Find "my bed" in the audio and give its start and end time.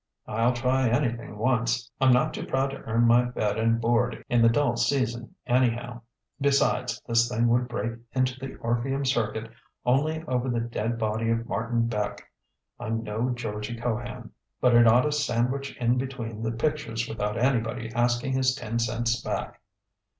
3.05-3.59